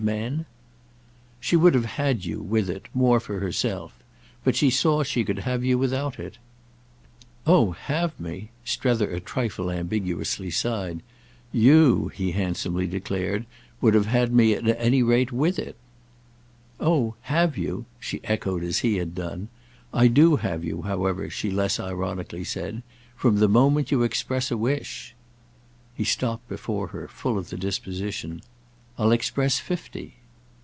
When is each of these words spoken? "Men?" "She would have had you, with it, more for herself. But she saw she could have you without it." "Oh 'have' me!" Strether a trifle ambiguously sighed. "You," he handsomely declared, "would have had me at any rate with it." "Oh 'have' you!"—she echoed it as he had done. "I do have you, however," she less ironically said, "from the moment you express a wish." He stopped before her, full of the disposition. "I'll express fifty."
"Men?" 0.03 0.47
"She 1.39 1.55
would 1.55 1.75
have 1.75 1.85
had 1.85 2.25
you, 2.25 2.39
with 2.41 2.71
it, 2.71 2.87
more 2.91 3.19
for 3.19 3.37
herself. 3.39 3.93
But 4.43 4.55
she 4.55 4.71
saw 4.71 5.03
she 5.03 5.23
could 5.23 5.37
have 5.37 5.63
you 5.63 5.77
without 5.77 6.17
it." 6.19 6.39
"Oh 7.45 7.73
'have' 7.73 8.19
me!" 8.19 8.49
Strether 8.65 9.11
a 9.11 9.19
trifle 9.19 9.69
ambiguously 9.69 10.49
sighed. 10.49 11.03
"You," 11.53 12.07
he 12.15 12.31
handsomely 12.31 12.87
declared, 12.87 13.45
"would 13.79 13.93
have 13.93 14.07
had 14.07 14.33
me 14.33 14.55
at 14.55 14.67
any 14.79 15.03
rate 15.03 15.31
with 15.31 15.59
it." 15.59 15.75
"Oh 16.79 17.13
'have' 17.29 17.55
you!"—she 17.55 18.21
echoed 18.23 18.63
it 18.63 18.69
as 18.69 18.79
he 18.79 18.95
had 18.95 19.13
done. 19.13 19.49
"I 19.93 20.07
do 20.07 20.37
have 20.37 20.63
you, 20.63 20.81
however," 20.81 21.29
she 21.29 21.51
less 21.51 21.79
ironically 21.79 22.43
said, 22.43 22.81
"from 23.15 23.37
the 23.37 23.47
moment 23.47 23.91
you 23.91 24.01
express 24.01 24.49
a 24.49 24.57
wish." 24.57 25.13
He 25.93 26.05
stopped 26.05 26.49
before 26.49 26.87
her, 26.87 27.07
full 27.07 27.37
of 27.37 27.51
the 27.51 27.55
disposition. 27.57 28.41
"I'll 28.97 29.13
express 29.13 29.57
fifty." 29.57 30.15